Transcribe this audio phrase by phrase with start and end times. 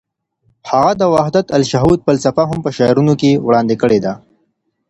[0.69, 4.13] هغه د وحدت الشهود فلسفه هم په شعرونو کې وړاندې کړه.